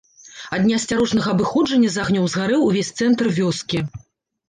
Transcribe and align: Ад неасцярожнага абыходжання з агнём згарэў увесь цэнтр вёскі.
Ад 0.55 0.63
неасцярожнага 0.69 1.35
абыходжання 1.37 1.93
з 1.99 2.01
агнём 2.07 2.25
згарэў 2.35 2.67
увесь 2.67 2.93
цэнтр 3.01 3.25
вёскі. 3.41 3.89